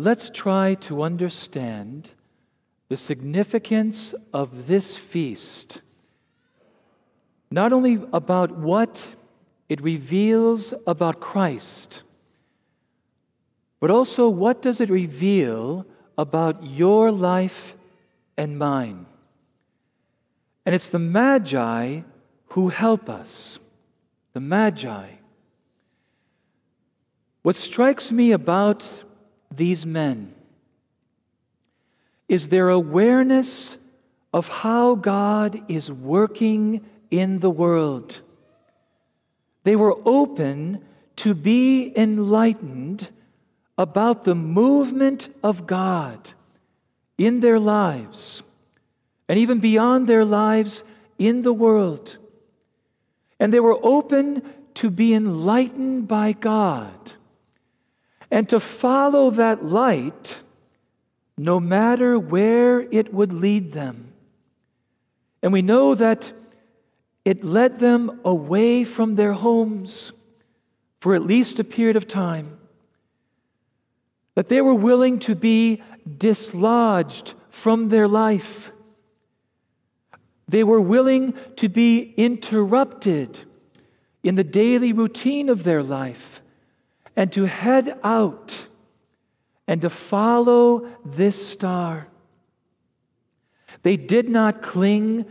let's 0.00 0.30
try 0.30 0.72
to 0.74 1.02
understand 1.02 2.12
the 2.88 2.96
significance 2.96 4.14
of 4.32 4.66
this 4.66 4.96
feast, 4.96 5.82
not 7.50 7.70
only 7.70 8.02
about 8.10 8.56
what 8.56 9.14
it 9.68 9.78
reveals 9.82 10.72
about 10.86 11.20
Christ, 11.20 12.02
but 13.78 13.90
also 13.90 14.30
what 14.30 14.62
does 14.62 14.80
it 14.80 14.88
reveal 14.88 15.84
about 16.16 16.64
your 16.64 17.10
life 17.10 17.74
and 18.38 18.58
mine. 18.58 19.04
And 20.64 20.74
it's 20.74 20.88
the 20.88 20.98
Magi 20.98 22.00
who 22.52 22.70
help 22.70 23.10
us. 23.10 23.58
The 24.32 24.40
Magi. 24.40 25.08
What 27.42 27.56
strikes 27.56 28.10
me 28.10 28.32
about 28.32 29.04
these 29.54 29.84
men 29.84 30.34
is 32.28 32.48
their 32.48 32.68
awareness 32.68 33.76
of 34.32 34.48
how 34.48 34.94
God 34.94 35.60
is 35.68 35.90
working 35.90 36.84
in 37.10 37.40
the 37.40 37.50
world. 37.50 38.20
They 39.64 39.74
were 39.74 39.96
open 40.04 40.84
to 41.16 41.34
be 41.34 41.92
enlightened 41.96 43.10
about 43.76 44.24
the 44.24 44.34
movement 44.34 45.28
of 45.42 45.66
God 45.66 46.32
in 47.18 47.40
their 47.40 47.58
lives 47.58 48.42
and 49.28 49.38
even 49.38 49.58
beyond 49.58 50.06
their 50.06 50.24
lives 50.24 50.84
in 51.18 51.42
the 51.42 51.52
world. 51.52 52.16
And 53.38 53.52
they 53.52 53.60
were 53.60 53.78
open 53.82 54.42
to 54.74 54.90
be 54.90 55.14
enlightened 55.14 56.06
by 56.06 56.32
God 56.32 57.14
and 58.30 58.48
to 58.48 58.60
follow 58.60 59.30
that 59.30 59.64
light 59.64 60.40
no 61.36 61.58
matter 61.58 62.18
where 62.18 62.80
it 62.80 63.12
would 63.14 63.32
lead 63.32 63.72
them. 63.72 64.12
And 65.42 65.52
we 65.52 65.62
know 65.62 65.94
that 65.94 66.32
it 67.24 67.42
led 67.42 67.78
them 67.78 68.20
away 68.24 68.84
from 68.84 69.16
their 69.16 69.32
homes 69.32 70.12
for 71.00 71.14
at 71.14 71.22
least 71.22 71.58
a 71.58 71.64
period 71.64 71.96
of 71.96 72.06
time. 72.06 72.58
That 74.34 74.48
they 74.48 74.60
were 74.60 74.74
willing 74.74 75.18
to 75.20 75.34
be 75.34 75.82
dislodged 76.18 77.34
from 77.48 77.88
their 77.88 78.06
life. 78.06 78.72
They 80.46 80.64
were 80.64 80.80
willing 80.80 81.34
to 81.56 81.68
be 81.68 82.12
interrupted 82.16 83.44
in 84.22 84.34
the 84.34 84.44
daily 84.44 84.92
routine 84.92 85.48
of 85.48 85.64
their 85.64 85.82
life 85.82 86.39
and 87.20 87.30
to 87.30 87.44
head 87.44 88.00
out 88.02 88.66
and 89.68 89.82
to 89.82 89.90
follow 89.90 90.86
this 91.04 91.50
star. 91.50 92.08
They 93.82 93.98
did 93.98 94.30
not 94.30 94.62
cling 94.62 95.26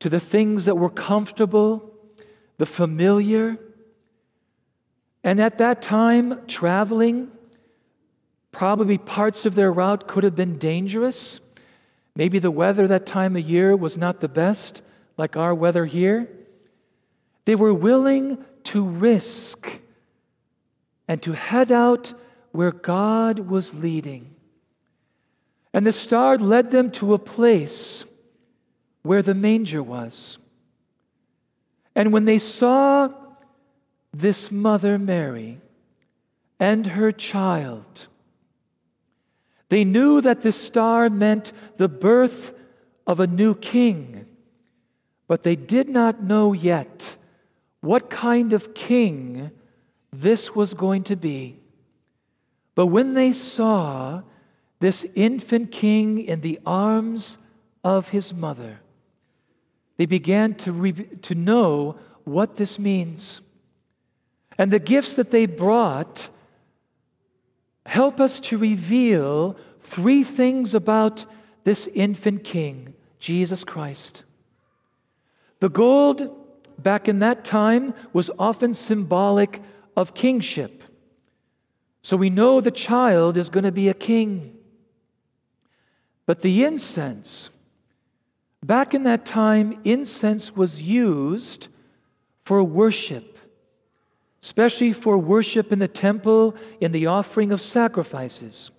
to 0.00 0.08
the 0.08 0.18
things 0.18 0.64
that 0.64 0.74
were 0.74 0.90
comfortable, 0.90 1.94
the 2.58 2.66
familiar. 2.66 3.56
And 5.22 5.40
at 5.40 5.58
that 5.58 5.80
time, 5.80 6.44
traveling, 6.48 7.30
probably 8.50 8.98
parts 8.98 9.46
of 9.46 9.54
their 9.54 9.72
route 9.72 10.08
could 10.08 10.24
have 10.24 10.34
been 10.34 10.58
dangerous. 10.58 11.38
Maybe 12.16 12.40
the 12.40 12.50
weather 12.50 12.88
that 12.88 13.06
time 13.06 13.36
of 13.36 13.48
year 13.48 13.76
was 13.76 13.96
not 13.96 14.18
the 14.18 14.28
best, 14.28 14.82
like 15.16 15.36
our 15.36 15.54
weather 15.54 15.86
here. 15.86 16.28
They 17.44 17.54
were 17.54 17.72
willing 17.72 18.44
to 18.64 18.84
risk 18.84 19.81
and 21.08 21.22
to 21.22 21.32
head 21.32 21.70
out 21.70 22.14
where 22.52 22.72
God 22.72 23.40
was 23.40 23.74
leading. 23.74 24.34
And 25.72 25.86
the 25.86 25.92
star 25.92 26.38
led 26.38 26.70
them 26.70 26.90
to 26.92 27.14
a 27.14 27.18
place 27.18 28.04
where 29.02 29.22
the 29.22 29.34
manger 29.34 29.82
was. 29.82 30.38
And 31.94 32.12
when 32.12 32.24
they 32.24 32.38
saw 32.38 33.10
this 34.12 34.50
mother 34.50 34.98
Mary 34.98 35.58
and 36.60 36.86
her 36.88 37.10
child, 37.12 38.06
they 39.68 39.84
knew 39.84 40.20
that 40.20 40.42
the 40.42 40.52
star 40.52 41.08
meant 41.08 41.52
the 41.76 41.88
birth 41.88 42.54
of 43.06 43.20
a 43.20 43.26
new 43.26 43.54
king, 43.54 44.26
but 45.26 45.42
they 45.42 45.56
did 45.56 45.88
not 45.88 46.22
know 46.22 46.52
yet 46.52 47.16
what 47.80 48.10
kind 48.10 48.52
of 48.52 48.74
king 48.74 49.50
this 50.12 50.54
was 50.54 50.74
going 50.74 51.02
to 51.04 51.16
be. 51.16 51.56
But 52.74 52.86
when 52.86 53.14
they 53.14 53.32
saw 53.32 54.22
this 54.80 55.06
infant 55.14 55.72
king 55.72 56.18
in 56.18 56.40
the 56.40 56.58
arms 56.66 57.38
of 57.84 58.10
his 58.10 58.34
mother, 58.34 58.80
they 59.96 60.06
began 60.06 60.54
to, 60.56 60.72
re- 60.72 60.92
to 60.92 61.34
know 61.34 61.96
what 62.24 62.56
this 62.56 62.78
means. 62.78 63.40
And 64.58 64.70
the 64.70 64.78
gifts 64.78 65.14
that 65.14 65.30
they 65.30 65.46
brought 65.46 66.28
help 67.86 68.20
us 68.20 68.40
to 68.40 68.58
reveal 68.58 69.56
three 69.80 70.22
things 70.22 70.74
about 70.74 71.24
this 71.64 71.86
infant 71.88 72.44
king, 72.44 72.94
Jesus 73.18 73.64
Christ. 73.64 74.24
The 75.60 75.68
gold 75.68 76.38
back 76.78 77.08
in 77.08 77.20
that 77.20 77.44
time 77.44 77.94
was 78.12 78.30
often 78.38 78.74
symbolic 78.74 79.60
of 79.96 80.14
kingship. 80.14 80.82
So 82.02 82.16
we 82.16 82.30
know 82.30 82.60
the 82.60 82.70
child 82.70 83.36
is 83.36 83.48
going 83.48 83.64
to 83.64 83.72
be 83.72 83.88
a 83.88 83.94
king. 83.94 84.56
But 86.26 86.42
the 86.42 86.64
incense, 86.64 87.50
back 88.62 88.94
in 88.94 89.02
that 89.04 89.24
time, 89.24 89.80
incense 89.84 90.54
was 90.54 90.82
used 90.82 91.68
for 92.42 92.62
worship, 92.64 93.38
especially 94.42 94.92
for 94.92 95.18
worship 95.18 95.72
in 95.72 95.78
the 95.78 95.88
temple, 95.88 96.56
in 96.80 96.92
the 96.92 97.06
offering 97.06 97.52
of 97.52 97.60
sacrifices. 97.60 98.70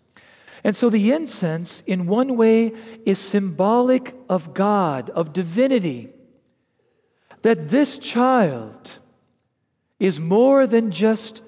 And 0.64 0.76
so 0.76 0.90
the 0.90 1.12
incense, 1.12 1.82
in 1.82 2.08
one 2.08 2.38
way, 2.38 2.74
is 3.06 3.20
symbolic 3.20 4.16
of 4.30 4.54
God, 4.54 5.10
of 5.10 5.34
divinity. 5.34 6.10
That 7.42 7.70
this 7.70 7.98
child, 7.98 9.00
is 10.00 10.20
more 10.20 10.68
than 10.68 10.92
just 10.92 11.42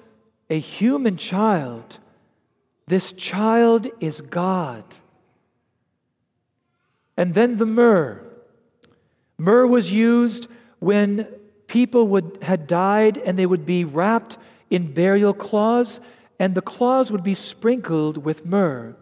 a 0.48 0.58
human 0.58 1.16
child. 1.16 1.98
This 2.86 3.12
child 3.12 3.88
is 4.00 4.20
God. 4.20 4.84
And 7.16 7.34
then 7.34 7.56
the 7.56 7.66
myrrh. 7.66 8.22
Myrrh 9.38 9.66
was 9.66 9.90
used 9.90 10.48
when 10.78 11.24
people 11.66 12.08
would, 12.08 12.38
had 12.42 12.66
died 12.66 13.18
and 13.18 13.38
they 13.38 13.46
would 13.46 13.66
be 13.66 13.84
wrapped 13.84 14.38
in 14.70 14.92
burial 14.92 15.32
cloths, 15.32 16.00
and 16.38 16.54
the 16.54 16.62
cloths 16.62 17.10
would 17.10 17.22
be 17.22 17.34
sprinkled 17.34 18.24
with 18.24 18.46
myrrh. 18.46 18.96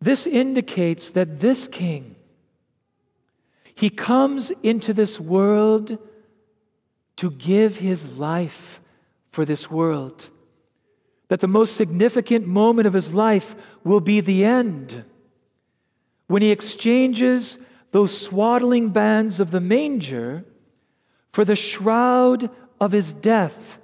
This 0.00 0.26
indicates 0.26 1.10
that 1.10 1.40
this 1.40 1.68
king, 1.68 2.16
he 3.74 3.90
comes 3.90 4.50
into 4.62 4.92
this 4.92 5.20
world 5.20 5.98
to 7.18 7.30
give 7.32 7.78
his 7.78 8.18
life 8.18 8.80
for 9.30 9.44
this 9.44 9.70
world. 9.70 10.30
That 11.28 11.40
the 11.40 11.48
most 11.48 11.76
significant 11.76 12.46
moment 12.46 12.86
of 12.86 12.94
his 12.94 13.14
life 13.14 13.54
will 13.84 14.00
be 14.00 14.20
the 14.20 14.44
end 14.44 15.04
when 16.28 16.42
he 16.42 16.50
exchanges 16.50 17.58
those 17.90 18.18
swaddling 18.18 18.90
bands 18.90 19.40
of 19.40 19.50
the 19.50 19.60
manger 19.60 20.44
for 21.30 21.44
the 21.44 21.56
shroud 21.56 22.50
of 22.80 22.92
his 22.92 23.12
death 23.12 23.78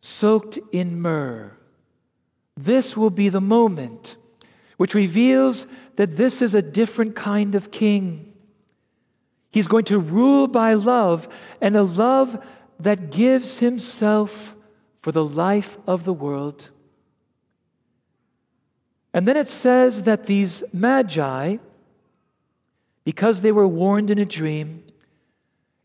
soaked 0.00 0.58
in 0.72 1.00
myrrh. 1.00 1.56
This 2.56 2.96
will 2.96 3.10
be 3.10 3.28
the 3.28 3.40
moment 3.40 4.16
which 4.76 4.94
reveals 4.94 5.66
that 5.96 6.16
this 6.16 6.40
is 6.40 6.54
a 6.54 6.62
different 6.62 7.14
kind 7.14 7.54
of 7.54 7.70
king. 7.70 8.32
He's 9.52 9.66
going 9.66 9.84
to 9.86 9.98
rule 9.98 10.46
by 10.46 10.74
love, 10.74 11.28
and 11.60 11.76
a 11.76 11.82
love 11.82 12.46
that 12.82 13.10
gives 13.10 13.58
himself 13.58 14.56
for 15.02 15.12
the 15.12 15.24
life 15.24 15.78
of 15.86 16.04
the 16.04 16.12
world. 16.12 16.70
And 19.12 19.26
then 19.26 19.36
it 19.36 19.48
says 19.48 20.04
that 20.04 20.26
these 20.26 20.62
magi, 20.72 21.56
because 23.04 23.40
they 23.40 23.52
were 23.52 23.66
warned 23.66 24.10
in 24.10 24.18
a 24.18 24.24
dream, 24.24 24.84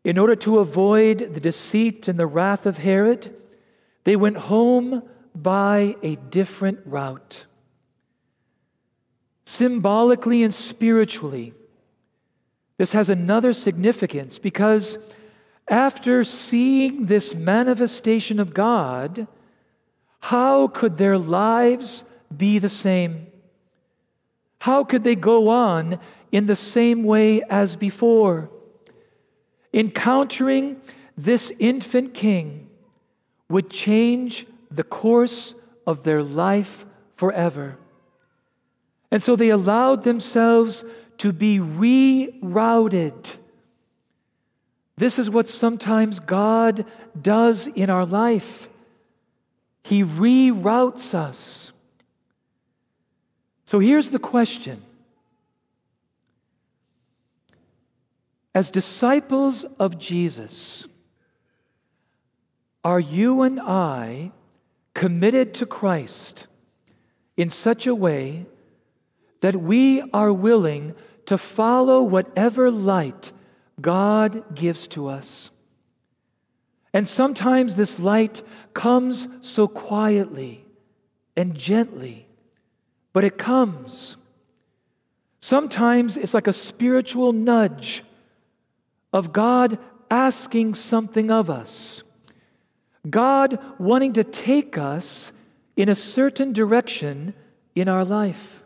in 0.04 0.18
order 0.18 0.36
to 0.36 0.60
avoid 0.60 1.34
the 1.34 1.40
deceit 1.40 2.08
and 2.08 2.20
the 2.20 2.28
wrath 2.28 2.66
of 2.66 2.78
Herod, 2.78 3.36
they 4.04 4.16
went 4.16 4.38
home 4.38 5.02
by 5.34 5.96
a 6.04 6.16
different 6.16 6.80
route. 6.86 7.46
Symbolically 9.46 10.44
and 10.44 10.54
spiritually, 10.54 11.54
this 12.78 12.92
has 12.92 13.10
another 13.10 13.54
significance 13.54 14.38
because 14.38 14.98
after 15.68 16.24
seeing 16.24 17.06
this 17.06 17.34
manifestation 17.34 18.40
of 18.40 18.54
God, 18.54 19.28
how 20.22 20.68
could 20.68 20.98
their 20.98 21.18
lives 21.18 22.04
be 22.36 22.60
the 22.60 22.70
same? 22.70 23.28
How 24.62 24.84
could 24.84 25.04
they 25.04 25.16
go 25.16 25.50
on 25.50 26.00
in 26.32 26.48
the 26.48 26.56
same 26.56 27.04
way 27.04 27.42
as 27.44 27.76
before? 27.76 28.50
Encountering 29.74 30.82
this 31.18 31.52
infant 31.60 32.14
king 32.14 32.70
would 33.50 33.70
change 33.70 34.46
the 34.72 34.84
course 34.84 35.56
of 35.86 36.04
their 36.04 36.24
life 36.24 36.86
forever. 37.16 37.78
And 39.12 39.22
so 39.22 39.36
they 39.36 39.50
allowed 39.50 40.04
themselves 40.04 40.84
to 41.20 41.32
be 41.32 41.60
rerouted. 41.60 43.38
This 44.98 45.20
is 45.20 45.30
what 45.30 45.50
sometimes 45.50 46.20
God 46.20 46.86
does 47.20 47.68
in 47.68 47.90
our 47.90 48.06
life. 48.06 48.70
He 49.84 50.04
reroutes 50.04 51.14
us. 51.14 51.74
So 53.66 53.80
here's 53.80 54.12
the 54.12 54.20
question 54.20 54.82
As 58.54 58.72
disciples 58.72 59.66
of 59.80 60.00
Jesus, 60.00 60.88
are 62.84 63.00
you 63.00 63.42
and 63.42 63.60
I 63.60 64.32
committed 64.94 65.54
to 65.56 65.66
Christ 65.66 66.48
in 67.36 67.50
such 67.50 67.86
a 67.86 67.94
way 67.94 68.46
that 69.42 69.58
we 69.58 70.02
are 70.14 70.32
willing 70.32 70.96
to 71.26 71.38
follow 71.38 72.02
whatever 72.02 72.72
light 72.72 73.34
God 73.82 74.56
gives 74.56 74.88
to 74.90 75.08
us? 75.08 75.50
And 76.94 77.08
sometimes 77.08 77.76
this 77.76 78.00
light 78.00 78.42
comes 78.74 79.28
so 79.42 79.68
quietly 79.68 80.66
and 81.36 81.54
gently, 81.56 82.28
but 83.12 83.26
it 83.26 83.38
comes. 83.38 84.16
Sometimes 85.42 86.16
it's 86.16 86.34
like 86.34 86.48
a 86.48 86.54
spiritual 86.54 87.34
nudge 87.34 88.04
of 89.12 89.34
God 89.34 89.78
asking 90.10 90.76
something 90.76 91.30
of 91.30 91.50
us, 91.50 92.04
God 93.10 93.60
wanting 93.78 94.14
to 94.14 94.24
take 94.24 94.78
us 94.78 95.32
in 95.76 95.90
a 95.90 95.96
certain 95.96 96.54
direction 96.54 97.34
in 97.76 97.90
our 97.90 98.06
life. 98.06 98.64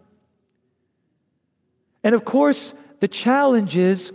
And 2.03 2.13
of 2.13 2.25
course, 2.25 2.73
the 2.99 3.07
challenge 3.07 3.75
is 3.75 4.13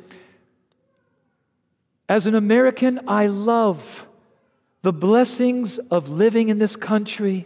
as 2.15 2.29
an 2.29 2.37
American, 2.37 3.01
I 3.09 3.27
love 3.27 4.07
the 4.83 4.93
blessings 4.93 5.79
of 5.79 6.09
living 6.09 6.49
in 6.49 6.61
this 6.61 6.77
country. 6.77 7.45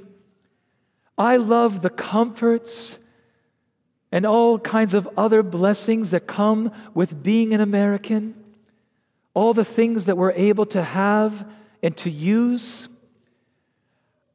I 1.16 1.38
love 1.38 1.80
the 1.80 1.88
comforts 1.88 2.98
and 4.12 4.26
all 4.26 4.58
kinds 4.58 4.92
of 4.92 5.08
other 5.16 5.42
blessings 5.42 6.10
that 6.10 6.26
come 6.26 6.70
with 6.92 7.22
being 7.22 7.54
an 7.54 7.62
American, 7.62 8.34
all 9.32 9.54
the 9.54 9.64
things 9.64 10.04
that 10.04 10.18
we're 10.18 10.32
able 10.32 10.66
to 10.66 10.82
have 10.82 11.50
and 11.82 11.96
to 11.96 12.10
use. 12.10 12.90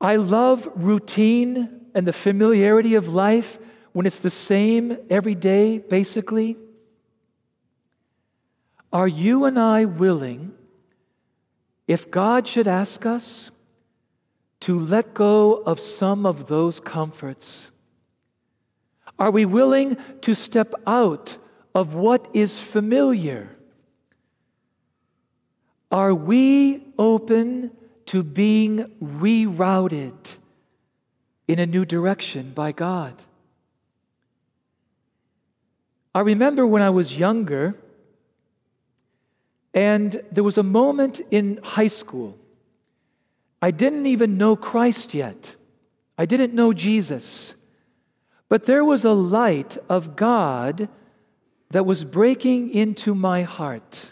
I 0.01 0.15
love 0.15 0.67
routine 0.73 1.91
and 1.93 2.07
the 2.07 2.11
familiarity 2.11 2.95
of 2.95 3.07
life 3.07 3.59
when 3.91 4.07
it's 4.07 4.17
the 4.17 4.31
same 4.31 4.97
every 5.11 5.35
day, 5.35 5.77
basically. 5.77 6.57
Are 8.93 9.07
you 9.07 9.45
and 9.45 9.59
I 9.59 9.85
willing, 9.85 10.53
if 11.87 12.11
God 12.11 12.47
should 12.47 12.67
ask 12.67 13.07
us, 13.07 13.49
to 14.59 14.77
let 14.77 15.15
go 15.15 15.63
of 15.63 15.79
some 15.79 16.27
of 16.27 16.47
those 16.47 16.79
comforts? 16.79 17.71
Are 19.17 19.31
we 19.31 19.45
willing 19.45 19.97
to 20.21 20.35
step 20.35 20.73
out 20.85 21.37
of 21.73 21.95
what 21.95 22.27
is 22.33 22.59
familiar? 22.59 23.49
Are 25.91 26.13
we 26.13 26.83
open 26.97 27.71
to 28.05 28.23
being 28.23 28.85
rerouted 29.01 30.37
in 31.47 31.59
a 31.59 31.65
new 31.65 31.83
direction 31.83 32.51
by 32.51 32.71
God? 32.71 33.15
I 36.15 36.21
remember 36.21 36.65
when 36.67 36.83
I 36.83 36.91
was 36.91 37.17
younger, 37.17 37.75
and 39.73 40.21
there 40.31 40.43
was 40.43 40.57
a 40.57 40.63
moment 40.63 41.19
in 41.31 41.59
high 41.63 41.87
school. 41.87 42.37
I 43.61 43.71
didn't 43.71 44.05
even 44.05 44.37
know 44.37 44.55
Christ 44.55 45.13
yet. 45.13 45.55
I 46.17 46.25
didn't 46.25 46.53
know 46.53 46.73
Jesus. 46.73 47.55
But 48.49 48.65
there 48.65 48.85
was 48.85 49.03
a 49.03 49.13
light 49.13 49.77
of 49.89 50.15
God 50.15 50.89
that 51.71 51.85
was 51.85 52.03
breaking 52.03 52.69
into 52.69 53.15
my 53.15 53.41
heart. 53.41 54.11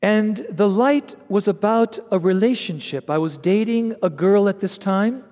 And 0.00 0.36
the 0.48 0.68
light 0.68 1.14
was 1.28 1.46
about 1.46 1.98
a 2.10 2.18
relationship. 2.18 3.10
I 3.10 3.18
was 3.18 3.36
dating 3.36 3.96
a 4.02 4.08
girl 4.08 4.48
at 4.48 4.60
this 4.60 4.78
time, 4.78 5.24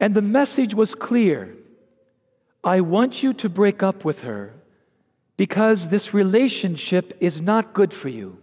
and 0.00 0.14
the 0.14 0.22
message 0.22 0.74
was 0.74 0.96
clear 0.96 1.54
I 2.64 2.80
want 2.80 3.22
you 3.22 3.32
to 3.34 3.48
break 3.48 3.80
up 3.80 4.04
with 4.04 4.22
her 4.22 4.57
because 5.38 5.88
this 5.88 6.12
relationship 6.12 7.16
is 7.20 7.40
not 7.40 7.72
good 7.72 7.94
for 7.94 8.08
you. 8.08 8.36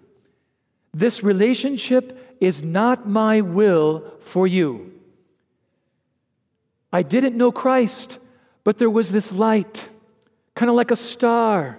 This 0.94 1.22
relationship 1.22 2.38
is 2.40 2.64
not 2.64 3.08
my 3.08 3.42
will 3.42 4.14
for 4.22 4.48
you. 4.48 4.94
I 6.94 7.04
didn't 7.04 7.36
know 7.36 7.52
Christ, 7.52 8.18
but 8.64 8.78
there 8.78 8.90
was 8.90 9.12
this 9.12 9.34
light, 9.34 9.90
kind 10.56 10.70
of 10.70 10.78
like 10.78 10.90
a 10.90 10.96
star, 10.96 11.78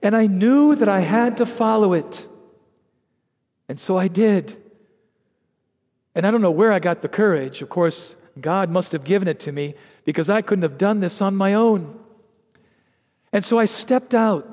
and 0.00 0.14
I 0.14 0.28
knew 0.28 0.76
that 0.76 0.88
I 0.88 1.00
had 1.00 1.36
to 1.38 1.46
follow 1.46 1.92
it. 1.92 2.28
And 3.68 3.78
so 3.78 3.96
I 3.96 4.06
did. 4.06 4.56
And 6.14 6.26
I 6.26 6.30
don't 6.30 6.42
know 6.42 6.50
where 6.50 6.72
I 6.72 6.78
got 6.78 7.02
the 7.02 7.08
courage. 7.08 7.60
Of 7.60 7.70
course, 7.70 8.14
God 8.40 8.70
must 8.70 8.92
have 8.92 9.02
given 9.02 9.26
it 9.26 9.40
to 9.40 9.52
me 9.52 9.74
because 10.04 10.30
I 10.30 10.42
couldn't 10.42 10.62
have 10.62 10.78
done 10.78 11.00
this 11.00 11.20
on 11.20 11.34
my 11.34 11.54
own. 11.54 12.01
And 13.32 13.44
so 13.44 13.58
I 13.58 13.64
stepped 13.64 14.14
out. 14.14 14.48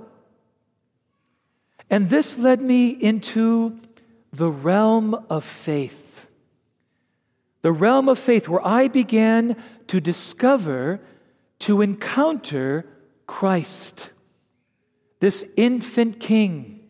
And 1.90 2.10
this 2.10 2.38
led 2.38 2.62
me 2.62 2.90
into 2.90 3.78
the 4.32 4.50
realm 4.50 5.16
of 5.30 5.44
faith. 5.44 6.30
The 7.62 7.72
realm 7.72 8.08
of 8.08 8.18
faith 8.18 8.48
where 8.48 8.66
I 8.66 8.88
began 8.88 9.58
to 9.88 10.00
discover, 10.00 11.02
to 11.60 11.82
encounter 11.82 12.86
Christ, 13.28 14.14
this 15.20 15.46
infant 15.58 16.20
king. 16.20 16.88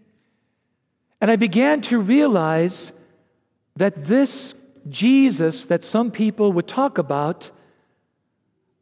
And 1.22 1.32
I 1.32 1.38
began 1.38 1.82
to 1.82 2.00
realize 2.00 2.92
that 3.78 4.06
this 4.06 4.54
Jesus 4.88 5.66
that 5.66 5.84
some 5.84 6.12
people 6.12 6.52
would 6.54 6.68
talk 6.68 6.98
about, 6.98 7.52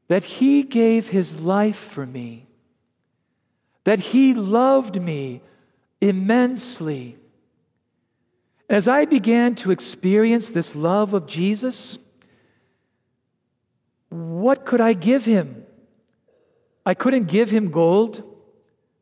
that 0.07 0.23
he 0.23 0.63
gave 0.63 1.09
his 1.09 1.41
life 1.41 1.77
for 1.77 2.05
me 2.05 2.46
that 3.87 3.99
He 3.99 4.33
loved 4.33 5.01
me 5.01 5.39
immensely. 6.01 7.15
As 8.69 8.85
I 8.85 9.05
began 9.05 9.55
to 9.55 9.71
experience 9.71 10.49
this 10.49 10.75
love 10.75 11.13
of 11.13 11.25
Jesus, 11.25 11.97
what 14.09 14.65
could 14.65 14.81
I 14.81 14.91
give 14.91 15.23
Him? 15.23 15.63
I 16.85 16.95
couldn't 16.95 17.29
give 17.29 17.49
Him 17.49 17.71
gold, 17.71 18.23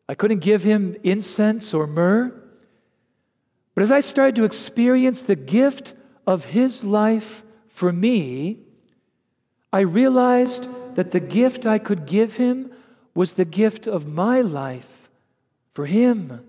I 0.08 0.13
couldn't 0.13 0.44
give 0.44 0.62
Him 0.62 0.96
incense 1.01 1.74
or 1.74 1.88
myrrh. 1.88 2.32
But 3.74 3.82
as 3.82 3.92
I 3.92 4.01
started 4.01 4.36
to 4.36 4.44
experience 4.44 5.24
the 5.24 5.36
gift 5.36 5.94
of 6.27 6.46
His 6.46 6.84
life 6.84 7.42
for 7.70 7.92
me, 7.92 8.60
I 9.74 9.80
realized 9.80 10.70
that 10.94 11.10
the 11.10 11.20
gift 11.20 11.65
I 11.65 11.80
could 11.80 12.06
give 12.06 12.36
Him 12.36 12.72
was 13.15 13.34
the 13.34 13.45
gift 13.45 13.88
of 13.88 14.07
my 14.07 14.41
life 14.41 15.10
for 15.74 15.86
Him. 15.86 16.45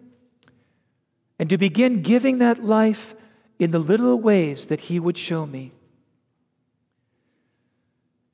And 1.39 1.49
to 1.49 1.57
begin 1.57 2.03
giving 2.03 2.39
that 2.39 2.65
life 2.65 3.15
in 3.59 3.71
the 3.71 3.79
little 3.79 4.21
ways 4.21 4.67
that 4.67 4.83
He 4.83 5.01
would 5.01 5.17
show 5.17 5.47
me. 5.47 5.73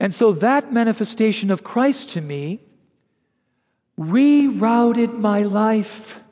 And 0.00 0.12
so 0.12 0.32
that 0.32 0.72
manifestation 0.72 1.50
of 1.50 1.62
Christ 1.62 2.10
to 2.10 2.20
me 2.20 2.60
rerouted 3.98 5.16
my 5.16 5.42
life. 5.42 6.24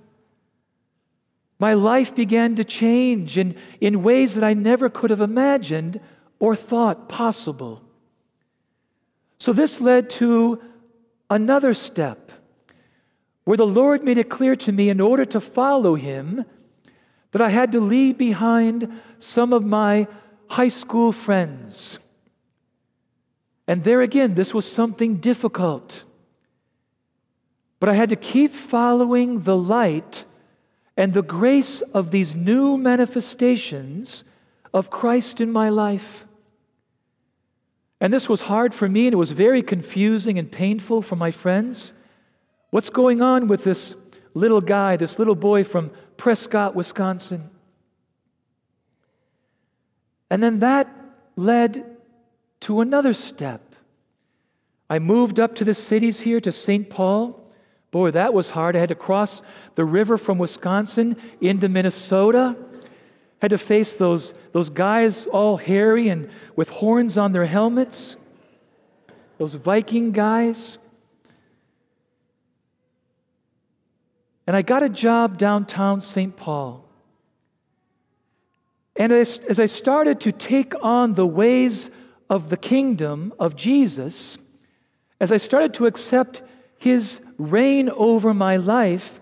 My 1.59 1.75
life 1.75 2.15
began 2.15 2.57
to 2.57 2.65
change 2.65 3.37
in, 3.37 3.55
in 3.81 4.03
ways 4.03 4.35
that 4.35 4.43
I 4.43 4.55
never 4.55 4.89
could 4.89 5.11
have 5.11 5.21
imagined 5.21 6.01
or 6.39 6.57
thought 6.57 7.09
possible. 7.09 7.85
So, 9.39 9.53
this 9.53 9.81
led 9.81 10.11
to 10.11 10.61
another 11.31 11.73
step 11.73 12.33
where 13.45 13.57
the 13.57 13.67
Lord 13.67 14.05
made 14.05 14.19
it 14.19 14.29
clear 14.29 14.55
to 14.57 14.73
me 14.73 14.91
in 14.91 15.01
order 15.01 15.25
to 15.25 15.41
follow 15.41 15.95
Him 15.95 16.45
that 17.31 17.41
I 17.41 17.49
had 17.51 17.73
to 17.73 17.81
leave 17.81 18.19
behind 18.19 18.93
some 19.19 19.53
of 19.53 19.65
my 19.65 20.09
high 20.49 20.69
school 20.69 21.13
friends. 21.13 21.99
And 23.67 23.85
there 23.85 24.03
again, 24.03 24.35
this 24.35 24.53
was 24.53 24.71
something 24.71 25.17
difficult. 25.17 26.05
But 27.79 27.89
I 27.89 27.95
had 27.95 28.09
to 28.09 28.17
keep 28.17 28.51
following 28.51 29.41
the 29.41 29.57
light 29.57 30.25
and 30.97 31.15
the 31.15 31.23
grace 31.23 31.81
of 31.81 32.11
these 32.11 32.35
new 32.35 32.77
manifestations 32.77 34.25
of 34.75 34.91
Christ 34.91 35.41
in 35.41 35.51
my 35.51 35.69
life. 35.69 36.27
And 38.01 38.13
this 38.13 38.29
was 38.29 38.43
hard 38.43 38.73
for 38.73 38.89
me, 38.89 39.07
and 39.07 39.13
it 39.13 39.19
was 39.19 39.33
very 39.33 39.63
confusing 39.63 40.39
and 40.39 40.51
painful 40.51 41.03
for 41.03 41.17
my 41.17 41.31
friends. 41.31 41.93
What's 42.71 42.89
going 42.89 43.21
on 43.21 43.47
with 43.47 43.65
this 43.65 43.95
little 44.33 44.61
guy, 44.61 44.97
this 44.97 45.19
little 45.19 45.35
boy 45.35 45.65
from 45.65 45.91
Prescott, 46.17 46.75
Wisconsin? 46.75 47.51
And 50.31 50.43
then 50.43 50.61
that 50.61 50.89
led 51.37 51.97
to 52.61 52.81
another 52.81 53.13
step. 53.13 53.75
I 54.89 54.99
moved 54.99 55.39
up 55.39 55.55
to 55.57 55.65
the 55.65 55.75
cities 55.75 56.21
here 56.21 56.41
to 56.41 56.53
St. 56.53 56.89
Paul. 56.89 57.37
Boy, 57.91 58.13
that 58.13 58.33
was 58.33 58.51
hard. 58.51 58.77
I 58.77 58.81
had 58.81 58.89
to 58.91 58.95
cross 58.95 59.43
the 59.75 59.85
river 59.85 60.17
from 60.17 60.39
Wisconsin 60.39 61.17
into 61.41 61.69
Minnesota. 61.69 62.57
Had 63.41 63.51
to 63.51 63.59
face 63.59 63.95
those, 63.95 64.35
those 64.53 64.69
guys 64.69 65.27
all 65.27 65.57
hairy 65.57 66.09
and 66.09 66.31
with 66.57 66.69
horns 66.69 67.17
on 67.17 67.33
their 67.33 67.47
helmets. 67.47 68.17
Those 69.39 69.55
Viking 69.55 70.13
guys. 70.13 70.79
And 74.47 74.57
I 74.57 74.63
got 74.63 74.83
a 74.83 74.89
job 74.89 75.39
downtown 75.39 76.01
St. 76.01 76.37
Paul. 76.37 76.85
And 78.97 79.13
as, 79.13 79.39
as 79.49 79.59
I 79.59 79.67
started 79.67 80.21
to 80.21 80.33
take 80.33 80.75
on 80.83 81.15
the 81.15 81.27
ways 81.27 81.89
of 82.29 82.51
the 82.51 82.57
kingdom 82.59 83.33
of 83.39 83.57
Jesus, 83.57 84.37
as 85.21 85.33
I 85.33 85.39
started 85.39 85.73
to 85.75 85.87
accept 85.87 86.43
his 86.77 87.21
reign 87.39 87.89
over 87.91 88.35
my 88.35 88.57
life 88.57 89.21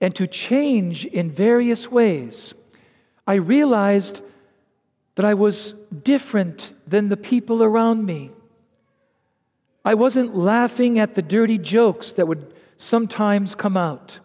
and 0.00 0.14
to 0.14 0.26
change 0.26 1.04
in 1.06 1.30
various 1.30 1.90
ways, 1.90 2.54
I 3.26 3.34
realized 3.34 4.22
that 5.14 5.24
I 5.24 5.34
was 5.34 5.72
different 6.02 6.74
than 6.86 7.08
the 7.08 7.16
people 7.16 7.62
around 7.62 8.04
me. 8.04 8.30
I 9.84 9.94
wasn't 9.94 10.34
laughing 10.34 10.98
at 10.98 11.14
the 11.14 11.22
dirty 11.22 11.58
jokes 11.58 12.10
that 12.12 12.26
would 12.26 12.52
sometimes 12.76 13.54
come 13.54 13.76
out. 13.76 14.18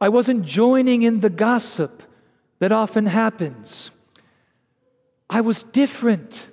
I 0.00 0.08
wasn't 0.08 0.44
joining 0.44 1.02
in 1.02 1.20
the 1.20 1.30
gossip 1.30 2.02
that 2.58 2.72
often 2.72 3.06
happens. 3.06 3.90
I 5.30 5.40
was 5.40 5.62
different. 5.62 6.48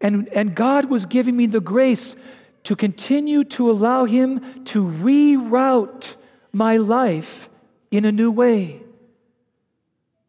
And, 0.00 0.28
and 0.28 0.54
God 0.54 0.86
was 0.86 1.06
giving 1.06 1.36
me 1.36 1.46
the 1.46 1.60
grace 1.60 2.16
to 2.64 2.76
continue 2.76 3.44
to 3.44 3.70
allow 3.70 4.04
Him 4.04 4.64
to 4.64 4.84
reroute 4.84 6.16
my 6.52 6.76
life 6.76 7.48
in 7.90 8.04
a 8.04 8.12
new 8.12 8.30
way 8.30 8.83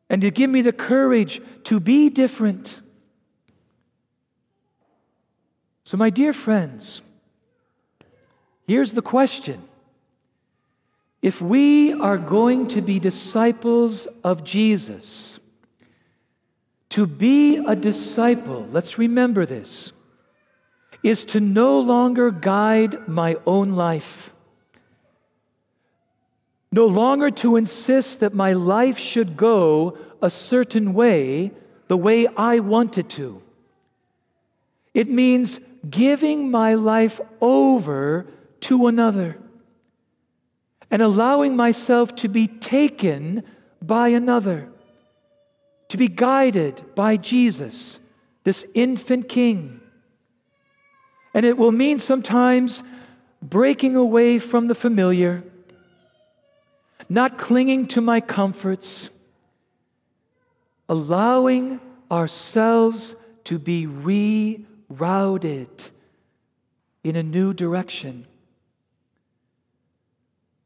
and 0.10 0.22
to 0.22 0.32
give 0.32 0.50
me 0.50 0.62
the 0.62 0.74
courage 0.74 1.42
to 1.64 1.80
be 1.80 2.10
different. 2.10 2.82
So, 5.84 5.98
my 5.98 6.10
dear 6.10 6.34
friends, 6.34 7.02
here's 8.68 8.94
the 8.94 9.02
question 9.02 9.62
if 11.26 11.42
we 11.42 11.92
are 11.94 12.20
going 12.20 12.68
to 12.68 12.84
be 12.84 13.00
disciples 13.00 14.06
of 14.24 14.44
Jesus, 14.44 15.40
to 16.90 17.08
be 17.08 17.58
a 17.58 17.76
disciple, 17.76 18.68
let's 18.70 19.00
remember 19.00 19.44
this, 19.44 19.92
is 21.02 21.24
to 21.26 21.40
no 21.40 21.80
longer 21.80 22.30
guide 22.30 23.08
my 23.08 23.38
own 23.48 23.72
life. 23.72 24.35
No 26.76 26.88
longer 26.88 27.32
to 27.32 27.56
insist 27.56 28.20
that 28.20 28.34
my 28.34 28.52
life 28.52 28.98
should 28.98 29.38
go 29.38 29.98
a 30.22 30.30
certain 30.30 30.94
way, 30.94 31.52
the 31.88 31.96
way 31.96 32.28
I 32.28 32.60
want 32.60 32.98
it 32.98 33.08
to. 33.12 33.42
It 34.94 35.10
means 35.10 35.62
giving 35.90 36.52
my 36.52 36.74
life 36.74 37.22
over 37.40 38.28
to 38.60 38.88
another 38.88 39.38
and 40.92 41.02
allowing 41.02 41.56
myself 41.56 42.14
to 42.16 42.28
be 42.28 42.46
taken 42.46 43.44
by 43.82 44.10
another, 44.10 44.68
to 45.88 45.96
be 45.96 46.10
guided 46.10 46.84
by 46.94 47.16
Jesus, 47.16 48.00
this 48.44 48.66
infant 48.74 49.30
king. 49.30 49.80
And 51.34 51.46
it 51.46 51.58
will 51.58 51.72
mean 51.72 52.00
sometimes 52.00 52.84
breaking 53.42 53.96
away 53.96 54.40
from 54.40 54.68
the 54.68 54.76
familiar, 54.76 55.42
not 57.10 57.38
clinging 57.38 57.88
to 57.88 58.02
my 58.02 58.22
comforts, 58.22 59.10
allowing 60.90 61.80
ourselves 62.12 63.16
to 63.46 63.60
be 63.60 63.86
rerouted 63.86 65.92
in 67.04 67.16
a 67.16 67.24
new 67.24 67.54
direction. 67.54 68.26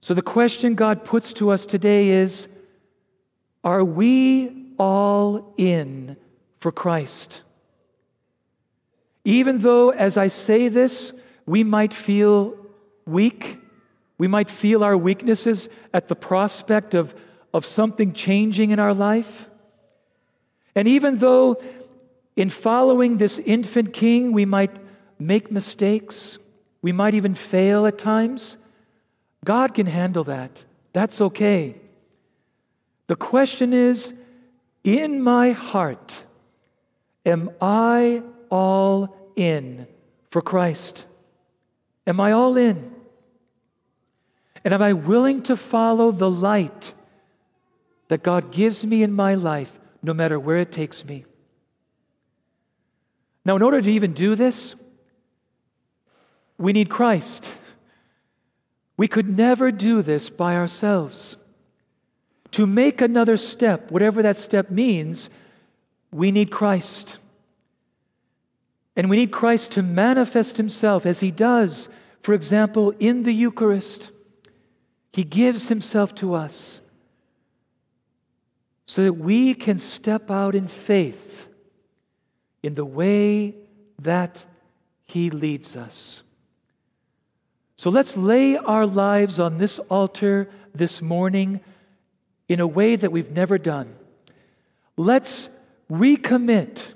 So, 0.02 0.14
the 0.14 0.22
question 0.22 0.76
God 0.76 1.04
puts 1.04 1.34
to 1.34 1.50
us 1.50 1.66
today 1.66 2.10
is 2.10 2.48
Are 3.64 3.84
we 3.84 4.74
all 4.78 5.54
in 5.58 6.18
for 6.58 6.72
Christ? 6.72 7.44
Even 9.26 9.60
though, 9.60 9.92
as 9.92 10.18
I 10.18 10.30
say 10.30 10.70
this, 10.70 11.14
we 11.46 11.64
might 11.64 11.94
feel 11.94 12.56
weak, 13.06 13.60
we 14.20 14.28
might 14.28 14.52
feel 14.52 14.84
our 14.84 14.98
weaknesses 14.98 15.70
at 15.94 16.10
the 16.10 16.16
prospect 16.16 16.94
of, 16.94 17.16
of 17.54 17.66
something 17.66 18.14
changing 18.14 18.70
in 18.70 18.78
our 18.78 18.94
life. 18.94 19.50
And 20.76 20.88
even 20.88 21.18
though 21.18 21.60
in 22.36 22.50
following 22.50 23.18
this 23.18 23.40
infant 23.40 23.94
king, 23.94 24.34
we 24.34 24.46
might 24.46 24.76
make 25.18 25.52
mistakes, 25.52 26.38
we 26.82 26.92
might 26.92 27.14
even 27.14 27.34
fail 27.34 27.88
at 27.88 27.98
times. 27.98 28.58
God 29.46 29.74
can 29.74 29.88
handle 29.88 30.26
that. 30.26 30.66
That's 30.92 31.22
okay. 31.22 31.76
The 33.08 33.16
question 33.16 33.72
is 33.72 34.14
in 34.84 35.22
my 35.24 35.52
heart, 35.52 36.26
am 37.26 37.50
I 37.62 38.22
all 38.52 39.16
in 39.38 39.88
for 40.30 40.42
Christ? 40.42 41.08
Am 42.06 42.20
I 42.20 42.34
all 42.34 42.58
in? 42.58 42.99
And 44.64 44.74
am 44.74 44.82
I 44.82 44.94
willing 44.94 45.42
to 45.44 45.56
follow 45.56 46.12
the 46.12 46.30
light 46.30 46.94
that 48.10 48.24
God 48.24 48.52
gives 48.52 48.86
me 48.86 49.04
in 49.04 49.14
my 49.14 49.36
life, 49.36 49.80
no 50.04 50.14
matter 50.14 50.40
where 50.40 50.58
it 50.58 50.72
takes 50.72 51.06
me? 51.06 51.26
Now, 53.46 53.56
in 53.56 53.62
order 53.62 53.82
to 53.82 53.92
even 53.92 54.14
do 54.14 54.36
this, 54.36 54.76
we 56.58 56.74
need 56.74 56.90
Christ. 56.90 57.58
We 58.98 59.08
could 59.08 59.36
never 59.38 59.72
do 59.72 60.02
this 60.02 60.30
by 60.30 60.56
ourselves. 60.56 61.38
To 62.52 62.68
make 62.68 63.00
another 63.00 63.38
step, 63.38 63.92
whatever 63.92 64.22
that 64.22 64.36
step 64.36 64.70
means, 64.70 65.30
we 66.12 66.32
need 66.32 66.52
Christ. 66.52 67.18
And 68.96 69.10
we 69.10 69.16
need 69.16 69.32
Christ 69.32 69.72
to 69.72 69.82
manifest 69.82 70.58
himself 70.58 71.06
as 71.06 71.22
he 71.22 71.32
does, 71.32 71.88
for 72.22 72.34
example, 72.34 72.94
in 73.00 73.24
the 73.24 73.32
Eucharist. 73.32 74.12
He 75.12 75.24
gives 75.24 75.70
himself 75.70 76.14
to 76.16 76.34
us 76.34 76.82
so 78.86 79.04
that 79.04 79.14
we 79.14 79.54
can 79.54 79.80
step 79.80 80.32
out 80.32 80.56
in 80.56 80.68
faith 80.68 81.48
in 82.64 82.76
the 82.76 82.86
way 82.86 83.56
that 84.00 84.46
he 85.06 85.30
leads 85.30 85.76
us. 85.76 86.24
So 87.76 87.90
let's 87.90 88.18
lay 88.18 88.58
our 88.58 88.86
lives 88.86 89.40
on 89.40 89.58
this 89.58 89.80
altar 89.80 90.50
this 90.74 91.02
morning 91.02 91.62
in 92.48 92.60
a 92.60 92.68
way 92.68 92.96
that 92.96 93.12
we've 93.12 93.32
never 93.32 93.58
done. 93.58 93.96
Let's 94.98 95.50
recommit 95.90 96.94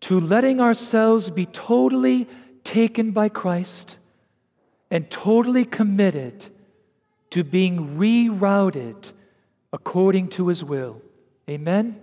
to 0.00 0.20
letting 0.20 0.60
ourselves 0.60 1.30
be 1.30 1.46
totally 1.46 2.28
taken 2.64 3.10
by 3.10 3.28
Christ 3.28 3.98
and 4.90 5.10
totally 5.10 5.64
committed 5.64 6.48
to 7.36 7.44
being 7.44 7.98
rerouted 7.98 9.12
according 9.70 10.26
to 10.26 10.48
his 10.48 10.64
will. 10.64 11.02
Amen. 11.50 12.00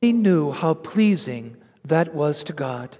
He 0.00 0.12
knew 0.12 0.52
how 0.52 0.74
pleasing 0.74 1.56
that 1.84 2.14
was 2.14 2.44
to 2.44 2.52
God 2.52 2.96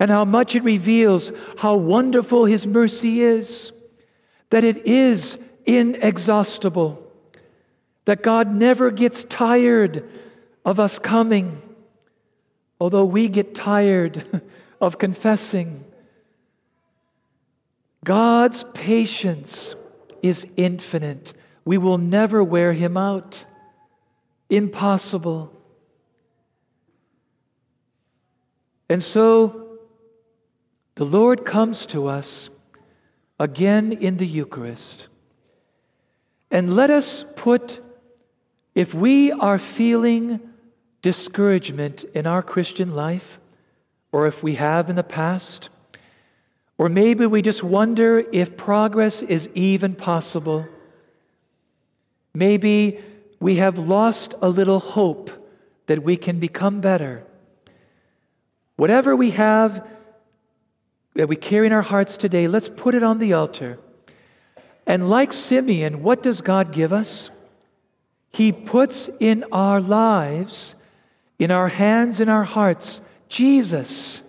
and 0.00 0.10
how 0.10 0.24
much 0.24 0.56
it 0.56 0.64
reveals 0.64 1.30
how 1.58 1.76
wonderful 1.76 2.46
His 2.46 2.66
mercy 2.66 3.20
is. 3.20 3.70
that 4.50 4.64
it 4.64 4.84
is 4.84 5.38
inexhaustible, 5.64 7.00
that 8.04 8.22
God 8.22 8.52
never 8.52 8.90
gets 8.90 9.22
tired 9.22 10.04
of 10.64 10.80
us 10.80 10.98
coming, 10.98 11.60
although 12.80 13.04
we 13.04 13.28
get 13.28 13.54
tired 13.54 14.24
of 14.80 14.98
confessing. 14.98 15.84
God's 18.04 18.64
patience 18.74 19.74
is 20.22 20.46
infinite. 20.56 21.32
We 21.64 21.78
will 21.78 21.98
never 21.98 22.44
wear 22.44 22.72
him 22.72 22.96
out. 22.96 23.46
Impossible. 24.50 25.50
And 28.88 29.02
so 29.02 29.78
the 30.94 31.04
Lord 31.04 31.44
comes 31.44 31.86
to 31.86 32.06
us 32.06 32.50
again 33.40 33.92
in 33.92 34.18
the 34.18 34.26
Eucharist. 34.26 35.08
And 36.50 36.76
let 36.76 36.90
us 36.90 37.24
put, 37.36 37.80
if 38.74 38.94
we 38.94 39.32
are 39.32 39.58
feeling 39.58 40.40
discouragement 41.04 42.02
in 42.14 42.26
our 42.26 42.42
Christian 42.42 42.96
life, 42.96 43.38
or 44.10 44.26
if 44.26 44.42
we 44.42 44.54
have 44.54 44.88
in 44.88 44.96
the 44.96 45.04
past, 45.04 45.68
or 46.78 46.88
maybe 46.88 47.26
we 47.26 47.42
just 47.42 47.62
wonder 47.62 48.24
if 48.32 48.56
progress 48.56 49.20
is 49.20 49.50
even 49.52 49.94
possible. 49.94 50.66
Maybe 52.32 53.00
we 53.38 53.56
have 53.56 53.76
lost 53.76 54.32
a 54.40 54.48
little 54.48 54.78
hope 54.78 55.30
that 55.88 56.02
we 56.02 56.16
can 56.16 56.40
become 56.40 56.80
better. 56.80 57.22
Whatever 58.76 59.14
we 59.14 59.32
have 59.32 59.86
that 61.16 61.28
we 61.28 61.36
carry 61.36 61.66
in 61.66 61.74
our 61.74 61.82
hearts 61.82 62.16
today, 62.16 62.48
let's 62.48 62.70
put 62.70 62.94
it 62.94 63.02
on 63.02 63.18
the 63.18 63.34
altar. 63.34 63.78
And 64.86 65.10
like 65.10 65.34
Simeon, 65.34 66.02
what 66.02 66.22
does 66.22 66.40
God 66.40 66.72
give 66.72 66.94
us? 66.94 67.28
He 68.32 68.52
puts 68.52 69.10
in 69.20 69.44
our 69.52 69.82
lives, 69.82 70.76
in 71.38 71.50
our 71.50 71.68
hands, 71.68 72.20
in 72.20 72.28
our 72.28 72.44
hearts, 72.44 73.00
Jesus. 73.28 74.22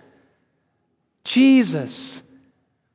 Jesus, 1.24 2.22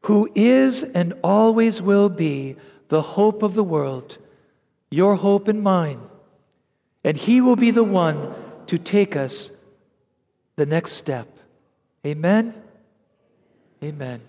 who 0.04 0.30
is 0.36 0.84
and 0.84 1.14
always 1.24 1.82
will 1.82 2.10
be 2.10 2.56
the 2.88 3.02
hope 3.02 3.44
of 3.44 3.56
the 3.56 3.64
world, 3.64 4.18
your 4.90 5.16
hope 5.16 5.48
and 5.48 5.62
mine. 5.62 6.00
And 7.04 7.18
He 7.18 7.42
will 7.42 7.56
be 7.56 7.72
the 7.72 7.84
one 7.84 8.34
to 8.68 8.78
take 8.78 9.16
us 9.16 9.52
the 10.56 10.66
next 10.66 10.94
step. 10.94 11.28
Amen. 12.06 12.54
Amen. 13.84 14.22